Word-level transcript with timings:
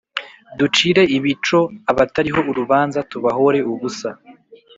ducire 0.59 1.01
ibico 1.17 1.59
abatariho 1.91 2.39
urubanza 2.51 2.99
tubahore 3.11 3.59
ubusa, 3.71 4.09